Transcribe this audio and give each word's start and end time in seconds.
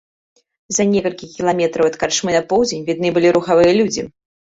За 0.77 0.83
некалькі 0.93 1.25
кіламетраў 1.33 1.85
ад 1.89 1.97
карчмы 2.03 2.29
на 2.37 2.41
поўдзень 2.53 2.87
відны 2.89 3.13
былі 3.19 3.35
рухавыя 3.37 3.71
людзі. 3.79 4.07